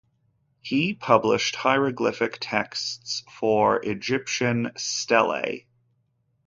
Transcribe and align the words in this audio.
He 0.63 0.95
published 0.95 1.55
Hieroglyphic 1.57 2.39
Texts 2.41 3.21
for 3.37 3.83
Egyptian 3.85 4.71
Stellae. 4.75 5.67